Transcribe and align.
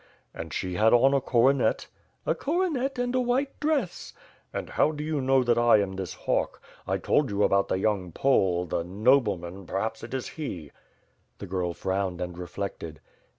"And 0.33 0.51
she 0.51 0.73
had 0.73 0.93
on 0.95 1.13
a 1.13 1.21
coronet?" 1.21 1.85
"A 2.25 2.33
coronet 2.33 2.97
and 2.97 3.13
a 3.13 3.21
white 3.21 3.59
dress.'' 3.59 4.13
And 4.51 4.71
how 4.71 4.89
do 4.91 5.03
you 5.03 5.21
know 5.21 5.43
that 5.43 5.59
I 5.59 5.77
am 5.79 5.93
this 5.95 6.15
hawk? 6.15 6.59
I 6.87 6.97
told 6.97 7.29
you 7.29 7.43
about 7.43 7.67
the 7.67 7.77
young 7.77 8.11
Pole, 8.11 8.65
the 8.65 8.83
nobleman, 8.83 9.67
perhaps 9.67 10.01
it 10.03 10.15
is 10.15 10.27
he?" 10.29 10.71
The 11.37 11.45
girl 11.45 11.75
frowned 11.75 12.19
and 12.19 12.35
reflected. 12.35 12.99